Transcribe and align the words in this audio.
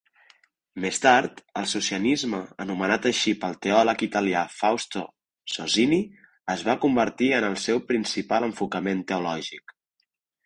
Més 0.83 0.99
tard, 1.01 1.41
el 1.59 1.65
Socinianisme, 1.73 2.39
anomenat 2.63 3.05
així 3.09 3.33
pel 3.43 3.53
teòleg 3.65 4.01
italià 4.07 4.41
Fausto 4.55 5.03
Sozzini, 5.57 5.99
es 6.57 6.63
va 6.69 6.77
convertir 6.87 7.29
en 7.41 7.47
el 7.51 7.59
seu 7.67 7.83
principal 7.93 8.49
enfocament 8.49 9.05
teològic. 9.13 9.77